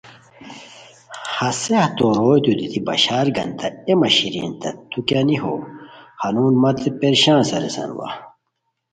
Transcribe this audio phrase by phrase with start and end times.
[1.37, 5.53] ہسے ہتو روئیتو دیتی بشارگانیتائے اے مہ شیرین تت تو کیانی ہو؟
[6.21, 8.07] ہنون مت پریشان ساریسان وا